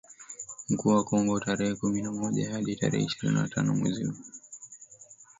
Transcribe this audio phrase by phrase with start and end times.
[0.69, 4.13] Mkuu wa Kongo tarehe kumi na moja hadi tarehe ishirini na tano mwezi wa